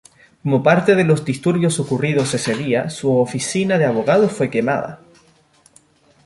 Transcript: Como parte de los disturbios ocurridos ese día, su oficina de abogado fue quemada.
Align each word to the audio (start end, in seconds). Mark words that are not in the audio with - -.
Como 0.41 0.63
parte 0.63 0.95
de 0.95 1.03
los 1.03 1.23
disturbios 1.23 1.79
ocurridos 1.79 2.33
ese 2.33 2.55
día, 2.55 2.89
su 2.89 3.13
oficina 3.15 3.77
de 3.77 3.85
abogado 3.85 4.29
fue 4.29 4.49
quemada. 4.49 4.99